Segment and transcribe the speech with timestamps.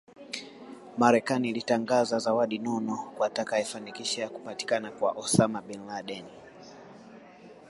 [0.97, 6.25] Marekani ilitangaza zawadi nono kwa atakayefanikisha kupatikana kwa Osama Bin Laden